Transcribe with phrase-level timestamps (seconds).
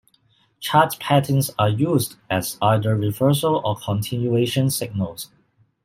[0.59, 5.29] Chart patterns are used as either reversal or continuation signals.